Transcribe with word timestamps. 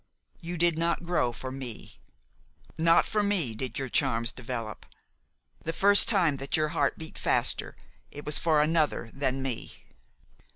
You 0.39 0.57
did 0.57 0.79
not 0.79 1.05
grow 1.05 1.31
for 1.31 1.51
me; 1.51 1.99
not 2.75 3.05
for 3.05 3.21
me 3.21 3.53
did 3.53 3.77
your 3.77 3.87
charms 3.87 4.31
develop. 4.31 4.87
The 5.63 5.73
first 5.73 6.07
time 6.07 6.37
that 6.37 6.57
your 6.57 6.69
heart 6.69 6.97
beat 6.97 7.19
faster 7.19 7.75
it 8.09 8.25
was 8.25 8.39
for 8.39 8.63
another 8.63 9.11
than 9.13 9.43
me. 9.43 9.85